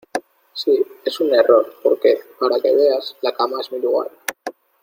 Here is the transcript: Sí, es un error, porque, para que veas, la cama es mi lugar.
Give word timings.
Sí, 0.61 0.83
es 1.05 1.19
un 1.19 1.31
error, 1.31 1.75
porque, 1.83 2.19
para 2.39 2.59
que 2.59 2.73
veas, 2.75 3.15
la 3.21 3.35
cama 3.35 3.61
es 3.61 3.71
mi 3.71 3.77
lugar. 3.79 4.09